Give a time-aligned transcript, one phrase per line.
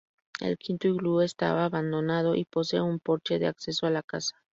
[0.39, 4.35] El quinto iglú está abandonado y posee un porche de acceso a la casa.